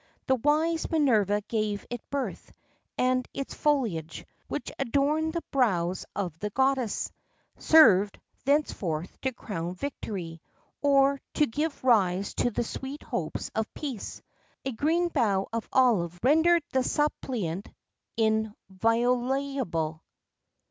[0.25, 2.53] The wise Minerva gave it birth;[XII
[2.95, 7.13] 1] and its foliage, which adorned the brows of the goddess,[XII
[7.57, 10.41] 2] served, thenceforth, to crown victory,[XII
[10.81, 15.47] 3] or to give rise to the sweet hopes of peace.[XII 4] A green bough
[15.53, 17.69] of olive rendered the suppliant
[18.17, 20.01] inviolable.